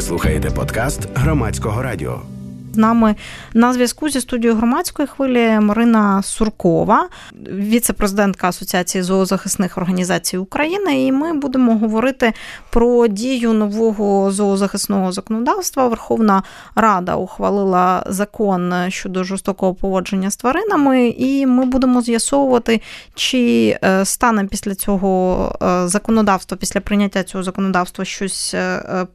[0.00, 2.22] Ви слухаєте подкаст громадського радіо.
[2.72, 3.14] З нами
[3.54, 7.08] на зв'язку зі студією громадської хвилі Марина Суркова,
[7.52, 11.06] віце-президентка Асоціації зоозахисних організацій України.
[11.06, 12.32] І ми будемо говорити
[12.70, 15.88] про дію нового зоозахисного законодавства.
[15.88, 16.42] Верховна
[16.74, 22.80] Рада ухвалила закон щодо жорстокого поводження з тваринами, і ми будемо з'ясовувати,
[23.14, 29.06] чи е, стане після цього е, законодавства, після прийняття цього законодавства щось е,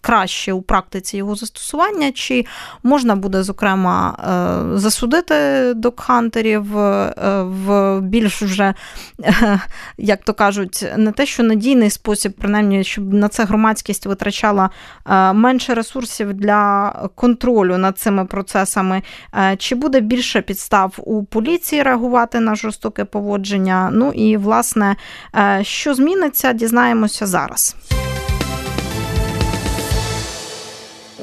[0.00, 2.46] краще у практиці його застосування, чи
[2.82, 4.16] можна буде, зокрема,
[4.74, 5.34] е, засудити
[5.74, 8.74] докхантерів е, в більш вже,
[9.98, 14.70] як то кажуть, не те, що надійний спосіб, принаймні, щоб на це громадськість витрачала
[15.06, 19.02] е, менше ресурсів для контролю над цими процесами,
[19.58, 23.90] чи буде більше підстав у поліції реагувати на жорстоке поводження?
[23.92, 24.96] Ну і власне,
[25.62, 27.76] що зміниться, дізнаємося зараз.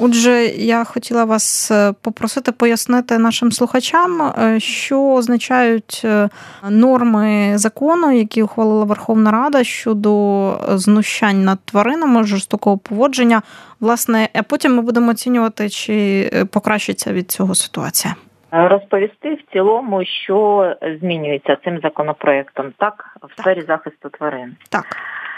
[0.01, 6.29] Отже, я хотіла вас е, попросити пояснити нашим слухачам, е, що означають е,
[6.69, 13.41] норми закону, які ухвалила Верховна Рада щодо знущань над тваринами, жорстокого поводження.
[13.79, 18.15] Власне, а потім ми будемо оцінювати, чи покращиться від цього ситуація.
[18.51, 24.55] Розповісти в цілому, що змінюється цим законопроектом, так в сфері захисту тварин.
[24.69, 24.85] Так.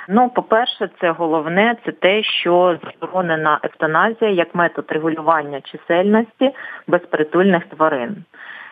[0.08, 6.52] Ну, по-перше, це головне це те, що заборонена евтаназія як метод регулювання чисельності
[6.88, 8.24] безпритульних тварин.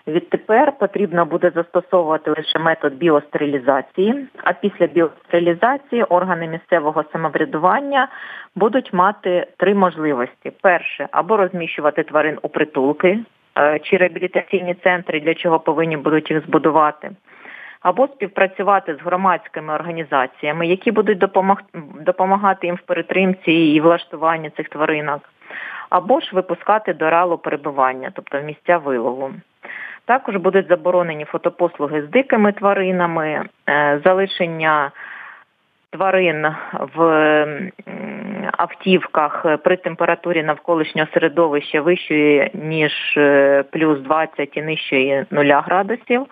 [0.08, 8.08] Відтепер потрібно буде застосовувати лише метод біостерилізації, а після біостерилізації органи місцевого самоврядування
[8.56, 13.20] будуть мати три можливості: перше або розміщувати тварин у притулки
[13.58, 17.12] е, чи реабілітаційні центри, для чого повинні будуть їх збудувати
[17.86, 21.24] або співпрацювати з громадськими організаціями, які будуть
[22.06, 25.22] допомагати їм в перетримці і влаштуванні цих тваринок,
[25.90, 29.32] або ж випускати до ралу перебування, тобто в місця вилову.
[30.06, 34.92] Також будуть заборонені фотопослуги з дикими тваринами, е, залишення
[35.90, 36.48] тварин
[36.96, 37.02] в
[38.58, 46.26] автівках при температурі навколишнього середовища вищої, ніж е, плюс 20 і нижчої 0 градусів,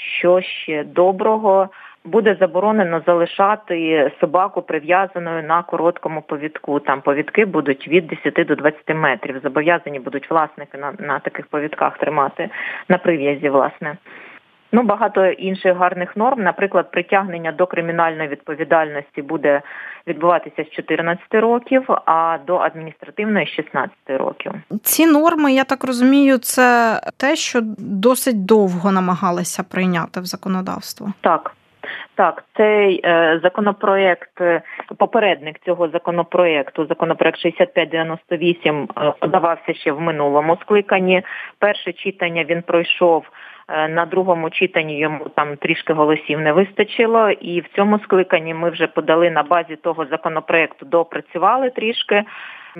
[0.00, 1.68] що ще доброго.
[2.04, 6.80] Буде заборонено залишати собаку прив'язаною на короткому повідку.
[6.80, 9.40] Там повідки будуть від 10 до 20 метрів.
[9.42, 12.50] Зобов'язані будуть власники на на таких повідках тримати
[12.88, 13.96] на прив'язі, власне.
[14.72, 19.62] Ну, багато інших гарних норм, наприклад, притягнення до кримінальної відповідальності буде
[20.06, 24.52] відбуватися з 14 років, а до адміністративної з 16 років.
[24.82, 31.12] Ці норми, я так розумію, це те, що досить довго намагалися прийняти в законодавство.
[31.20, 31.52] Так.
[32.14, 34.62] Так, цей е, законопроект, е,
[34.98, 41.22] попередник цього законопроекту, законопроект 6598, е, подавався ще в минулому скликанні.
[41.58, 43.24] Перше читання він пройшов
[43.68, 48.86] на другому читанні йому там трішки голосів не вистачило, і в цьому скликанні ми вже
[48.86, 52.24] подали на базі того законопроекту, допрацювали трішки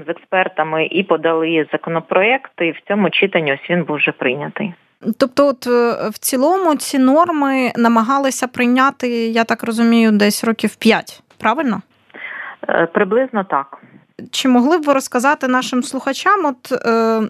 [0.07, 2.53] з експертами і подали законопроект.
[2.61, 4.73] І в цьому читанні ось він був вже прийнятий.
[5.19, 11.23] Тобто, от е, в цілому ці норми намагалися прийняти, я так розумію, десь років п'ять,
[11.39, 11.83] правильно?
[12.69, 13.79] Е, приблизно так.
[14.31, 17.23] Чи могли б ви розказати нашим слухачам, от е,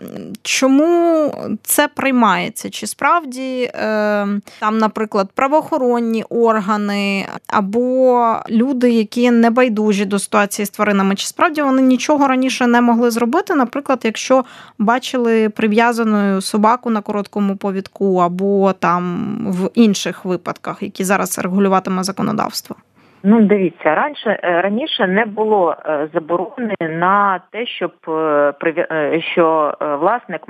[0.43, 2.71] чому це приймається?
[2.71, 4.29] Чи справді е,
[4.61, 11.63] там, наприклад, правоохоронні органи або люди, які не байдужі до ситуації з тваринами, чи справді
[11.63, 13.55] вони нічого раніше не могли зробити?
[13.55, 14.45] Наприклад, якщо
[14.79, 22.77] бачили прив'язаною собаку на короткому повідку, або там в інших випадках, які зараз регулюватиме законодавство?
[23.23, 30.43] Ну, дивіться, раніше е, раніше не було е, заборони на те, щоб е, що власник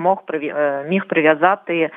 [0.87, 1.89] міг прив'язати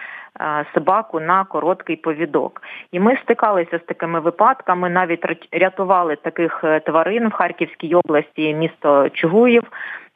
[0.74, 2.62] собаку на короткий повідок.
[2.92, 9.62] І ми стикалися з такими випадками, навіть рятували таких тварин в Харківській області, місто Чугуїв.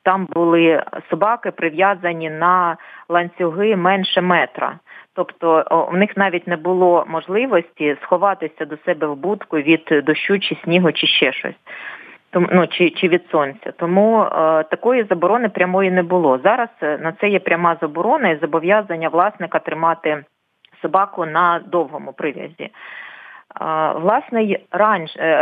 [0.02, 2.76] Там були собаки прив'язані на
[3.08, 4.78] ланцюги менше метра.
[5.18, 10.56] Тобто в них навіть не було можливості сховатися до себе в будку від дощу чи
[10.64, 11.54] снігу, чи ще щось.
[12.32, 13.72] Ну, чи чи від сонця.
[13.72, 14.28] Тому е,
[14.62, 16.38] такої заборони прямої не було.
[16.44, 20.24] Зараз е, на це є пряма заборона і зобов'язання власника тримати
[20.82, 22.70] собаку на довгому прив'язі.
[23.94, 24.58] Власне, е,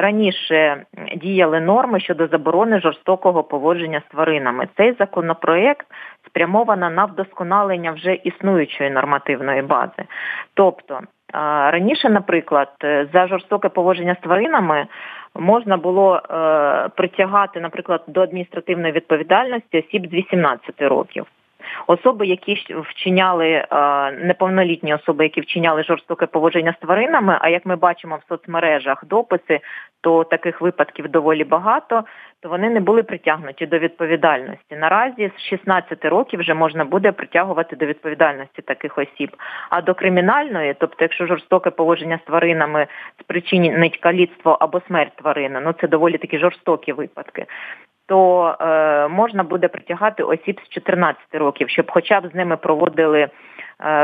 [0.00, 0.82] раніше
[1.16, 4.68] діяли норми щодо заборони жорстокого поводження з тваринами.
[4.76, 5.86] Цей законопроект
[6.26, 10.04] спрямовано на вдосконалення вже існуючої нормативної бази.
[10.54, 11.00] Тобто
[11.70, 12.68] раніше, наприклад,
[13.12, 14.86] за жорстоке поводження з тваринами
[15.34, 16.22] можна було
[16.96, 21.26] притягати, наприклад, до адміністративної відповідальності осіб з 18 років.
[21.86, 23.64] Особи, які вчиняли
[24.12, 27.38] неповнолітні особи, які вчиняли жорстоке поводження з тваринами.
[27.40, 29.60] А як ми бачимо в соцмережах дописи,
[30.00, 32.04] то таких випадків доволі багато,
[32.42, 34.76] то вони не були притягнуті до відповідальності.
[34.76, 39.36] Наразі з 16 років вже можна буде притягувати до відповідальності таких осіб.
[39.70, 42.86] А до кримінальної, тобто, якщо жорстоке поводження з тваринами
[43.20, 47.46] спричинить каліцтво або смерть тварини, ну це доволі такі жорстокі випадки
[48.06, 53.20] то е, можна буде притягати осіб з 14 років, щоб хоча б з ними проводили
[53.20, 53.30] е,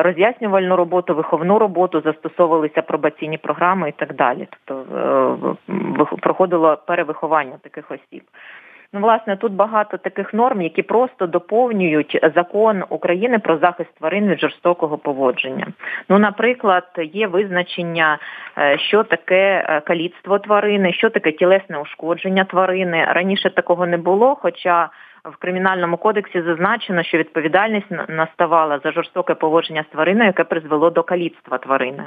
[0.02, 4.48] роз'яснювальну роботу, виховну роботу, застосовувалися пробаційні програми і так далі.
[4.50, 8.22] Тобто е, проходило перевиховання таких осіб.
[8.94, 14.40] Ну, власне, тут багато таких норм, які просто доповнюють закон України про захист тварин від
[14.40, 15.66] жорстокого поводження.
[16.08, 18.18] Ну, наприклад, є визначення,
[18.58, 23.04] е, що таке е, каліцтво тварини, що таке тілесне ушкодження тварини.
[23.08, 24.88] Раніше такого не було, хоча
[25.24, 31.02] в кримінальному кодексі зазначено, що відповідальність наставала за жорстоке поводження з твариною, яке призвело до
[31.02, 32.04] каліцтва тварини,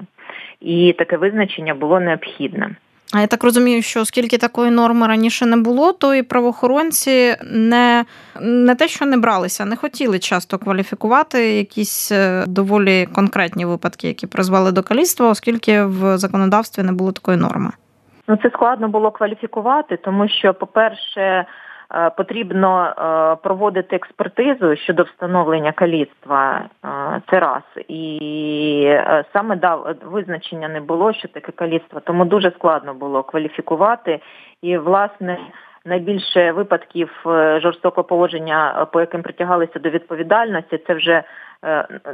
[0.59, 2.69] і таке визначення було необхідне.
[3.13, 8.05] А я так розумію, що оскільки такої норми раніше не було, то і правоохоронці не
[8.41, 14.27] не те, що не бралися, не хотіли часто кваліфікувати якісь е, доволі конкретні випадки, які
[14.27, 17.71] призвели до каліцтва, оскільки в законодавстві не було такої норми.
[18.27, 21.45] Ну це складно було кваліфікувати, тому що, по-перше,
[21.93, 26.61] Е, потрібно е, проводити експертизу щодо встановлення каліцтва.
[27.15, 28.97] Е, це раз і
[29.33, 29.75] саме да,
[30.05, 34.19] визначення не було, що таке каліцтво, тому дуже складно було кваліфікувати
[34.61, 35.37] і власне.
[35.87, 37.09] Найбільше випадків
[37.61, 41.23] жорстокого поводження, по яким притягалися до відповідальності, це вже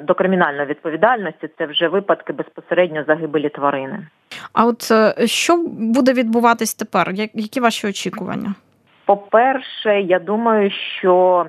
[0.02, 4.08] до кримінальної відповідальності, це вже випадки безпосередньо загибелі тварини.
[4.54, 4.84] А от
[5.26, 7.12] що буде відбуватись тепер?
[7.34, 8.54] Які ваші очікування?
[9.06, 11.46] По-перше, я думаю, що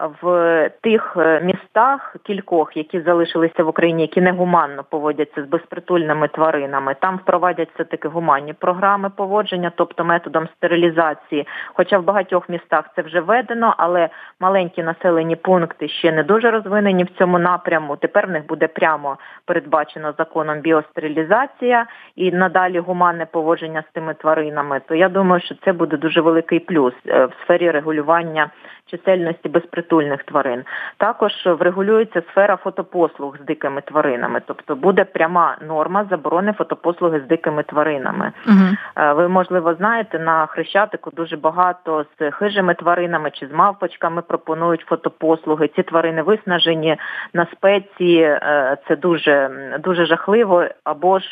[0.00, 6.96] в тих е, містах кількох, які залишилися в Україні, які негуманно поводяться з безпритульними тваринами,
[7.00, 11.46] там впровадяться такі гуманні програми поводження, тобто методом стерилізації.
[11.74, 14.08] Хоча в багатьох містах це вже введено, але
[14.40, 17.96] маленькі населені пункти ще не дуже розвинені в цьому напряму.
[17.96, 21.86] Тепер в них буде прямо передбачено законом біостерилізація
[22.16, 24.80] і надалі гуманне поводження з тими тваринами.
[24.88, 28.50] То я думаю, що це буде дуже великий плюс е, в сфері регулювання
[28.86, 30.64] чисельності безпритульних тварин.
[30.96, 37.62] Також врегулюється сфера фотопослуг з дикими тваринами, тобто буде пряма норма заборони фотопослуги з дикими
[37.62, 38.32] тваринами.
[38.46, 39.14] Угу.
[39.16, 45.68] Ви можливо знаєте, на хрещатику дуже багато з хижими тваринами чи з мавпочками пропонують фотопослуги.
[45.68, 46.96] Ці тварини виснажені
[47.34, 49.50] на спеції, е, це дуже
[49.82, 51.26] дуже жахливо або ж.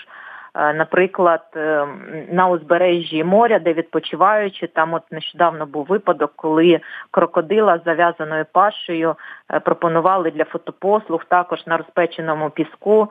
[0.55, 1.87] Е, наприклад, е,
[2.33, 6.81] на узбережжі моря, де відпочиваючи, там от нещодавно був випадок, коли
[7.11, 9.15] крокодила з зав'язаною пашею
[9.53, 13.09] е, пропонували для фотопослуг також на розпеченому піску.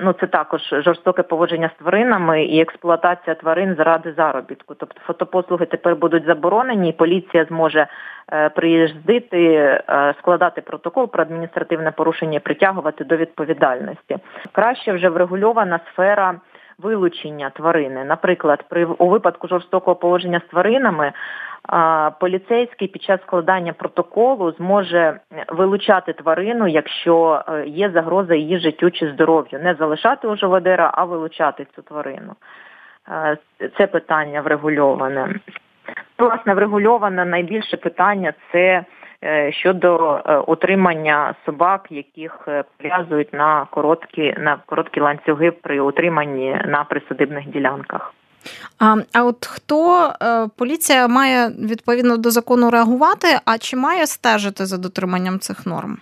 [0.00, 4.74] Ну це також жорстоке поводження з тваринами і експлуатація тварин заради заробітку.
[4.74, 7.86] Тобто фотопослуги тепер будуть заборонені, і поліція зможе
[8.54, 9.80] приїздити,
[10.18, 14.16] складати протокол про адміністративне порушення, і притягувати до відповідальності.
[14.52, 16.34] Краще вже врегульована сфера
[16.82, 18.04] вилучення тварини.
[18.04, 21.12] Наприклад, при у випадку жорстокого положення з тваринами
[22.20, 29.12] поліцейський під час складання протоколу зможе вилучати тварину, якщо е, є загроза її життю чи
[29.12, 32.32] здоров'ю, не залишати у живодера, а вилучати цю тварину.
[33.08, 33.36] Е,
[33.78, 35.34] це питання врегульоване.
[36.18, 38.84] Власне, врегульоване найбільше питання це
[39.50, 46.84] щодо е, утримання собак, яких е, прив'язують на короткі на короткі ланцюги при утриманні на
[46.84, 48.14] присадибних ділянках.
[48.78, 50.12] А а от хто
[50.58, 55.98] поліція має відповідно до закону реагувати, а чи має стежити за дотриманням цих норм?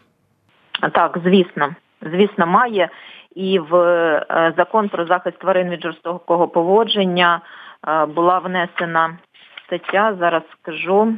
[0.93, 2.89] Так, звісно, звісно, має.
[3.35, 3.73] І в
[4.57, 7.41] закон про захист тварин від жорстокого поводження
[8.09, 9.19] була внесена
[9.67, 10.17] стаття.
[10.21, 11.15] Зараз скажу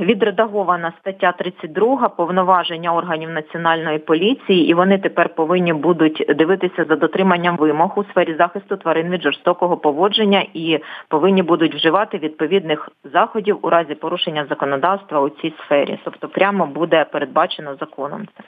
[0.00, 7.56] відредагована стаття 32 повноваження органів національної поліції, і вони тепер повинні будуть дивитися за дотриманням
[7.56, 13.70] вимог у сфері захисту тварин від жорстокого поводження і повинні будуть вживати відповідних заходів у
[13.70, 15.98] разі порушення законодавства у цій сфері.
[16.04, 18.44] Тобто, прямо буде передбачено законом це.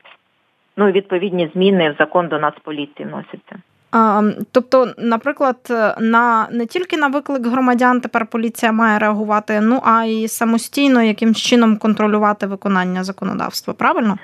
[0.76, 3.56] Ну і відповідні зміни в закон до Нацполіції вносяться.
[4.52, 5.56] Тобто, наприклад,
[6.00, 11.42] на не тільки на виклик громадян тепер поліція має реагувати, ну а й самостійно якимсь
[11.42, 14.18] чином контролювати виконання законодавства, правильно?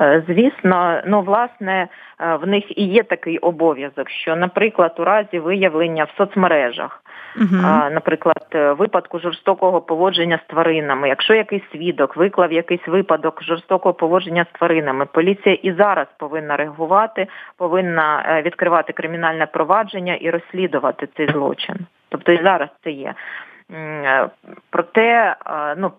[0.00, 1.88] Е, звісно, ну власне
[2.20, 7.02] е, в них і є такий обов'язок, що, наприклад, у разі виявлення в соцмережах
[7.36, 7.56] Угу.
[7.90, 11.08] Наприклад, е, випадку жорстокого поводження з тваринами.
[11.08, 17.26] Якщо якийсь свідок виклав якийсь випадок жорстокого поводження з тваринами, поліція і зараз повинна реагувати,
[17.56, 21.76] повинна е, відкривати кримінальне провадження і розслідувати цей злочин.
[22.08, 23.14] Тобто і зараз це є.
[23.72, 24.28] Е,
[24.70, 25.36] проте,
[25.76, 25.92] ну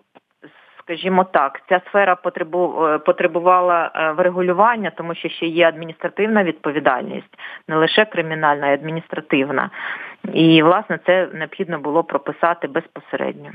[0.84, 7.76] скажімо так, ця сфера е, потребувала е, врегулювання, тому що ще є адміністративна відповідальність, не
[7.76, 9.70] лише кримінальна, а й адміністративна.
[10.32, 13.50] І власне це необхідно було прописати безпосередньо.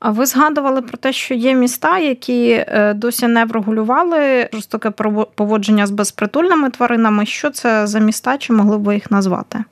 [0.00, 4.90] А ви згадували про те, що є міста, які е, досі не врегулювали жорстоке
[5.36, 7.26] поводження з безпритульними тваринами.
[7.26, 8.38] Що це за міста?
[8.38, 9.64] Чи могли б ви їх назвати?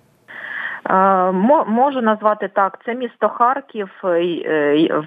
[0.88, 0.94] Е,
[1.66, 4.18] можу назвати так, це місто Харків, е,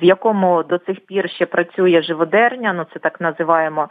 [0.01, 3.89] в якому до цих пір ще працює живодерня, ну це так називаємо.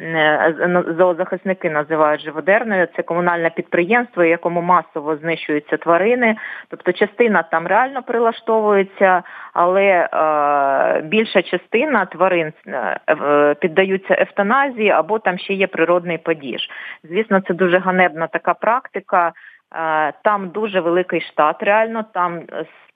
[0.00, 0.54] Е,
[0.98, 6.36] зоозахисники називають живодерною, це комунальне підприємство, якому масово знищуються тварини.
[6.68, 15.38] Тобто частина там реально прилаштовується, але е, більша частина тварин е, піддаються евтаназії або там
[15.38, 16.70] ще є природний падіж.
[17.04, 19.32] Звісно, це дуже ганебна така практика.
[19.74, 22.42] Е, там дуже великий штат, реально, там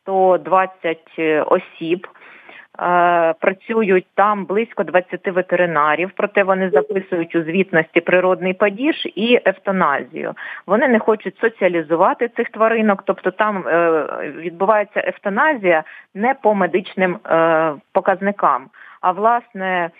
[0.03, 0.99] 120
[1.47, 2.07] осіб.
[2.81, 10.35] Е, працюють там близько 20 ветеринарів, проте вони записують у звітності природний падіж і евтаназію.
[10.67, 15.85] Вони не хочуть соціалізувати цих тваринок, тобто там е, відбувається евтаназія
[16.15, 17.19] не по медичним
[17.93, 18.67] показникам,
[19.00, 19.91] а власне Е,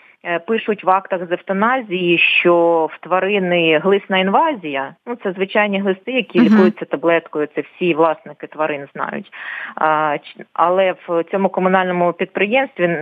[0.47, 6.39] пишуть в актах з евтаназії, що в тварини глисна інвазія, ну це звичайні глисти, які
[6.39, 6.43] uh-huh.
[6.43, 7.47] лікуються таблеткою.
[7.55, 9.31] Це всі власники тварин знають.
[9.75, 10.17] А,
[10.53, 12.97] Але в цьому комунальному підприємстві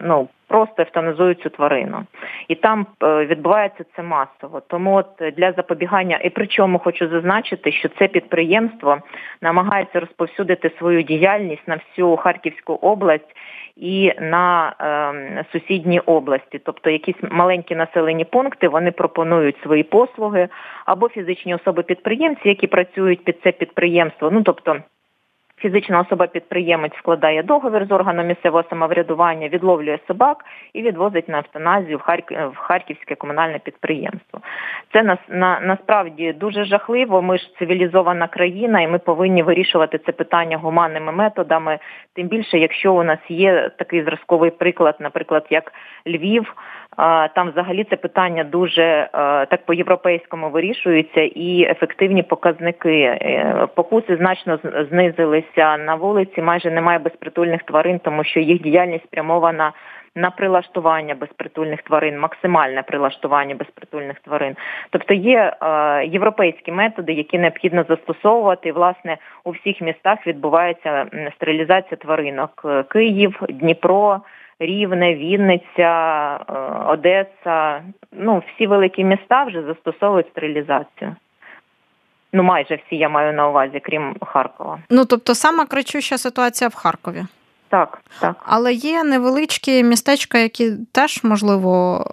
[0.00, 0.28] ну.
[0.52, 2.04] Просто евтаназують цю тварину,
[2.48, 4.62] і там е, відбувається це масово.
[4.68, 8.98] Тому от для запобігання, і причому хочу зазначити, що це підприємство
[9.42, 13.36] намагається розповсюдити свою діяльність на всю Харківську область
[13.76, 20.48] і на е, сусідні області, тобто якісь маленькі населені пункти вони пропонують свої послуги
[20.86, 24.30] або фізичні особи-підприємці, які працюють під це підприємство.
[24.30, 24.76] Ну тобто
[25.62, 32.02] Фізична особа-підприємець складає договір з органом місцевого самоврядування, відловлює собак і відвозить на евтаназію в
[32.52, 34.40] в Харківське комунальне підприємство.
[34.92, 37.22] Це на, на, насправді дуже жахливо.
[37.22, 41.78] Ми ж цивілізована країна, і ми повинні вирішувати це питання гуманними методами.
[42.14, 45.72] Тим більше, якщо у нас є такий зразковий приклад, наприклад, як
[46.06, 46.54] Львів.
[47.34, 49.08] Там взагалі це питання дуже
[49.50, 54.58] так по-європейському вирішується, і ефективні показники е, покуси значно
[54.90, 56.42] знизилися на вулиці.
[56.42, 59.72] Майже немає безпритульних тварин, тому що їх діяльність спрямована
[60.14, 64.56] на прилаштування безпритульних тварин, максимальне прилаштування безпритульних тварин.
[64.90, 65.52] Тобто є
[66.04, 68.72] європейські методи, які необхідно застосовувати.
[68.72, 71.06] Власне у всіх містах відбувається
[71.36, 74.20] стерилізація тваринок: Київ, Дніпро.
[74.58, 76.52] Рівне, Вінниця, е,
[76.86, 77.82] Одеса.
[78.12, 81.16] Ну, всі великі міста вже застосовують стерилізацію.
[82.32, 84.78] Ну, майже всі я маю на увазі, крім Харкова.
[84.90, 87.22] Ну тобто сама кричуща ситуація в Харкові.
[87.68, 88.36] Так, так.
[88.46, 92.04] Але є невеличкі містечка, які теж можливо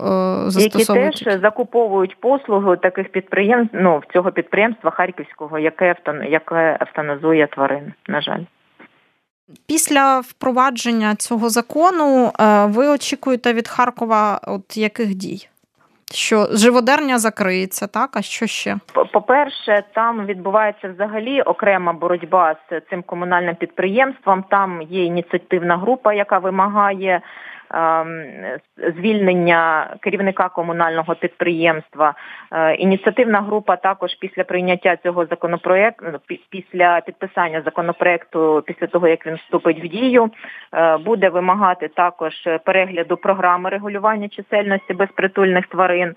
[0.47, 1.21] застосовують.
[1.21, 5.95] Які теж закуповують послуги таких підприємств, ну цього підприємства Харківського, яке
[6.29, 8.43] яке евтаназує тварин, на жаль.
[9.67, 15.47] Після впровадження цього закону е, ви очікуєте від Харкова от яких дій?
[16.13, 18.09] Що живодерня закриється, так?
[18.13, 18.77] А що ще?
[19.13, 24.43] По-перше, там відбувається взагалі окрема боротьба з цим комунальним підприємством.
[24.49, 27.21] Там є ініціативна група, яка вимагає
[28.97, 32.13] звільнення керівника комунального підприємства.
[32.51, 39.27] Е, ініціативна група також після прийняття цього законопроекту, ну, після підписання законопроекту, після того як
[39.27, 40.29] він вступить в дію,
[40.73, 42.33] е, буде вимагати також
[42.65, 46.15] перегляду програми регулювання чисельності безпритульних тварин.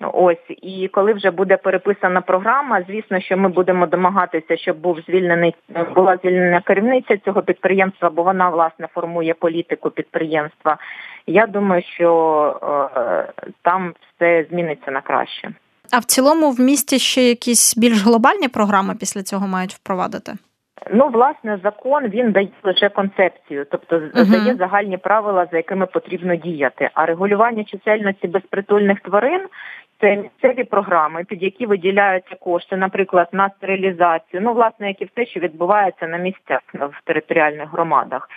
[0.00, 5.54] Ось і коли вже буде переписана програма, звісно, що ми будемо домагатися, щоб був звільнений
[5.94, 10.78] була звільнена керівниця цього підприємства, бо вона власне формує політику підприємства.
[11.26, 15.50] Я думаю, що е, там все зміниться на краще.
[15.92, 20.32] А в цілому в місті ще якісь більш глобальні програми після цього мають впровадити.
[20.90, 24.30] Ну, власне, закон він дає лише концепцію, тобто uh-huh.
[24.30, 26.90] дає загальні правила, за якими потрібно діяти.
[26.94, 29.40] А регулювання чисельності безпритульних тварин
[30.00, 35.26] це місцеві програми, під які виділяються кошти, наприклад, на стерилізацію, ну, власне, як і все,
[35.26, 38.28] що відбувається на місцях в територіальних громадах.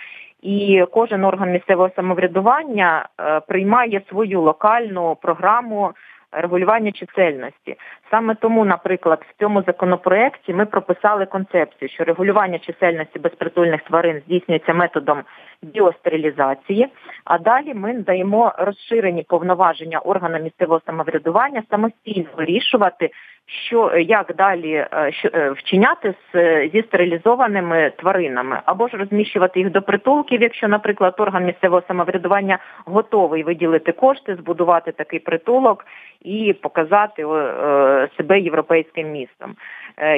[0.42, 5.92] І кожен орган місцевого самоврядування е, приймає свою локальну програму
[6.32, 7.76] регулювання чисельності.
[8.10, 14.74] Саме тому, наприклад, в цьому законопроекті ми прописали концепцію, що регулювання чисельності безпритульних тварин здійснюється
[14.74, 15.22] методом
[15.62, 16.88] біостерилізації,
[17.24, 23.10] а далі ми даємо розширені повноваження органам місцевого самоврядування самостійно вирішувати,
[23.48, 26.36] що як далі е, що, е, вчиняти з
[26.72, 33.42] зі стерилізованими тваринами, або ж розміщувати їх до притулків, якщо, наприклад, орган місцевого самоврядування готовий
[33.42, 35.86] виділити кошти, збудувати такий притулок
[36.22, 39.54] і показати е, себе європейським містом.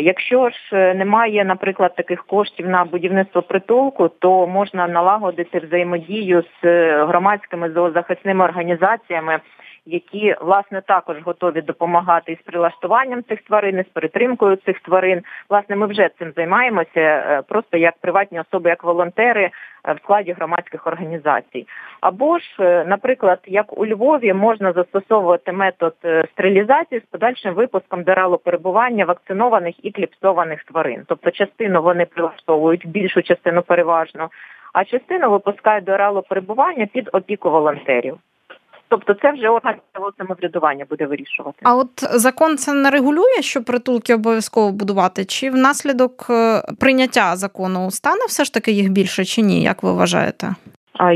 [0.00, 6.66] Якщо ж немає, наприклад, таких коштів на будівництво притулку, то можна налагодити взаємодію з
[7.04, 9.40] громадськими зоозахисними організаціями
[9.90, 15.22] які власне також готові допомагати із прилаштуванням цих тварин, із перетримкою цих тварин.
[15.50, 19.50] Власне, ми вже цим займаємося, е, просто як приватні особи, як волонтери
[19.84, 21.66] е, в складі громадських організацій.
[22.00, 25.94] Або ж, е, наприклад, як у Львові можна застосовувати метод
[26.32, 33.22] стерилізації з подальшим випуском дералу перебування вакцинованих і кліпсованих тварин, тобто частину вони прилаштовують більшу
[33.22, 34.30] частину переважно.
[34.72, 38.18] А частину випускають до реалу перебування під опіку волонтерів.
[38.90, 39.74] Тобто це вже орган
[40.18, 41.58] самоврядування буде вирішувати.
[41.62, 45.24] А от закон це не регулює, що притулки обов'язково будувати?
[45.24, 49.62] Чи внаслідок е, прийняття закону стане все ж таки їх більше чи ні?
[49.62, 50.54] Як ви вважаєте?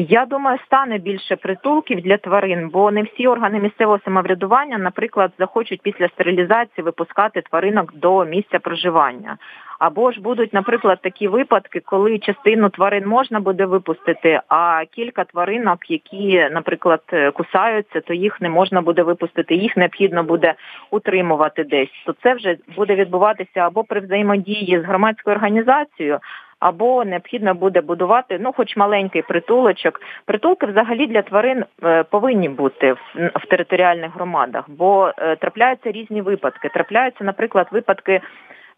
[0.08, 5.82] Я думаю, стане більше притулків для тварин, бо не всі органи місцевого самоврядування, наприклад, захочуть
[5.82, 9.36] після стерилізації випускати тваринок до місця проживання.
[9.84, 15.90] Або ж будуть, наприклад, такі випадки, коли частину тварин можна буде випустити, а кілька тваринок,
[15.90, 17.00] які, наприклад,
[17.34, 20.54] кусаються, то їх не можна буде випустити, їх необхідно буде
[20.90, 22.02] утримувати десь.
[22.06, 26.18] То це вже буде відбуватися або при взаємодії з громадською організацією,
[26.60, 30.00] або необхідно буде будувати, ну, хоч маленький притулочок.
[30.24, 36.22] Притулки взагалі для тварин е, повинні бути в, в територіальних громадах, бо е, трапляються різні
[36.22, 36.68] випадки.
[36.68, 38.20] Трапляються, наприклад, випадки.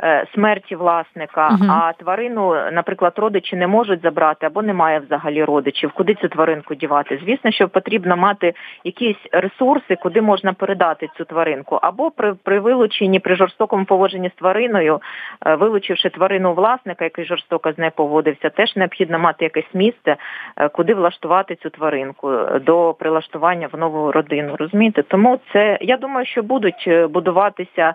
[0.02, 5.92] Е, смерті власника, uh а тварину, наприклад, родичі не можуть забрати або немає взагалі родичів.
[5.92, 7.20] Куди цю тваринку дівати?
[7.24, 13.20] Звісно, що потрібно мати якісь ресурси, куди можна передати цю тваринку, або при при вилученні,
[13.20, 15.00] при жорстокому поводженні з твариною,
[15.46, 20.16] е, вилучивши тварину власника, який жорстоко з нею поводився, теж необхідно мати якесь місце,
[20.56, 24.56] е, куди влаштувати цю тваринку до прилаштування в нову родину.
[24.58, 25.02] Розумієте?
[25.02, 27.94] Тому це я думаю, що будуть будуватися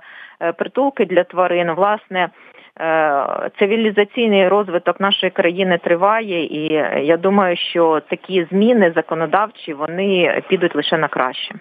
[0.58, 1.72] притулки для тварин.
[1.92, 2.30] Власне.
[2.80, 6.74] Е, цивілізаційний розвиток нашої країни триває, і
[7.08, 11.56] я думаю, що такі зміни законодавчі вони підуть лише на краще.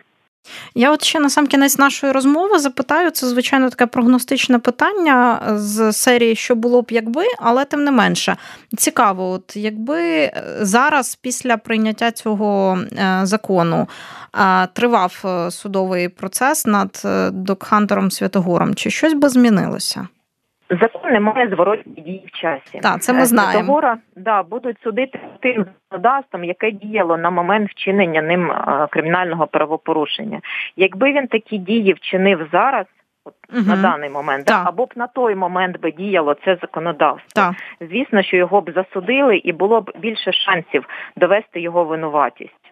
[0.75, 5.93] Я от ще на сам кінець нашої розмови запитаю, це звичайно таке прогностичне питання з
[5.93, 8.37] серії, що було б якби, але тим не менше
[8.77, 13.89] цікаво, от якби зараз, після прийняття цього е, закону,
[14.73, 20.09] тривав е, судовий процес над Докхантером Святогором, чи щось би змінилося?
[20.71, 22.81] Закон не має зворотні дії в часі.
[22.83, 23.61] Так, це ми е, знаємо.
[23.61, 30.41] Договора да, будуть судити тим законодавством, яке діяло на момент вчинення ним е, кримінального правопорушення.
[30.77, 32.87] Якби він такі дії вчинив зараз,
[33.25, 33.63] от угу.
[33.67, 37.29] на даний момент, да, або б на той момент би діяло це законодавство.
[37.35, 37.55] Так.
[37.81, 42.70] Звісно, що його б засудили і було б більше шансів довести його винуватість.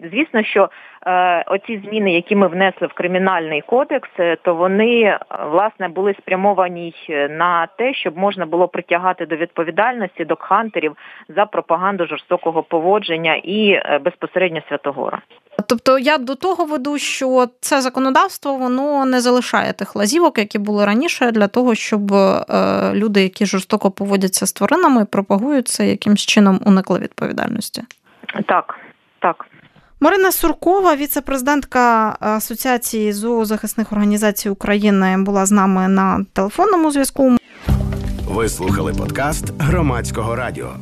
[0.00, 0.70] Звісно, що
[1.06, 5.18] е, оці зміни, які ми внесли в кримінальний кодекс, е, то вони е,
[5.50, 10.96] власне були спрямовані е, на те, щоб можна було притягати до відповідальності докхантерів
[11.28, 15.20] за пропаганду жорстокого поводження і безпосередньо Святогора.
[15.68, 20.84] Тобто я до того веду, що це законодавство воно не залишає тих лазівок, які були
[20.84, 22.44] раніше, для того, щоб е,
[22.94, 27.82] люди, які жорстоко поводяться з тваринами, пропагуються якимсь чином уникли відповідальності.
[28.46, 28.78] Так,
[29.18, 29.46] так.
[30.00, 37.36] Марина Суркова, віце-президентка Асоціації зоозахисних організацій України, була з нами на телефонному зв'язку.
[38.28, 40.72] Ви слухали подкаст громадського радіо.